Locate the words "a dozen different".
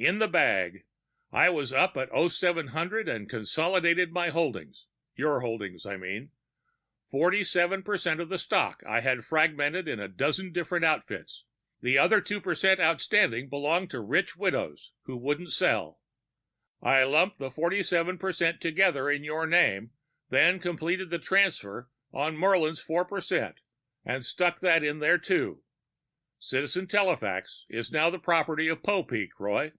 9.98-10.84